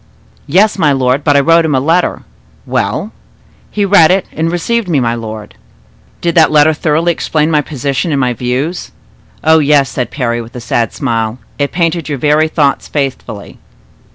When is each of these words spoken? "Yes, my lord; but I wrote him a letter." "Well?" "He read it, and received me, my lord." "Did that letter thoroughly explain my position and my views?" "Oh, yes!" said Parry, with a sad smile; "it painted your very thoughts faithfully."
"Yes, 0.47 0.79
my 0.79 0.91
lord; 0.91 1.23
but 1.23 1.37
I 1.37 1.41
wrote 1.41 1.63
him 1.63 1.75
a 1.75 1.79
letter." 1.79 2.23
"Well?" 2.65 3.11
"He 3.69 3.85
read 3.85 4.09
it, 4.09 4.25
and 4.31 4.51
received 4.51 4.89
me, 4.89 4.99
my 4.99 5.13
lord." 5.13 5.53
"Did 6.21 6.33
that 6.33 6.49
letter 6.49 6.73
thoroughly 6.73 7.11
explain 7.11 7.51
my 7.51 7.61
position 7.61 8.11
and 8.11 8.19
my 8.19 8.33
views?" 8.33 8.89
"Oh, 9.43 9.59
yes!" 9.59 9.91
said 9.91 10.09
Parry, 10.09 10.41
with 10.41 10.55
a 10.55 10.59
sad 10.59 10.91
smile; 10.91 11.37
"it 11.59 11.71
painted 11.71 12.09
your 12.09 12.17
very 12.17 12.47
thoughts 12.47 12.87
faithfully." 12.87 13.59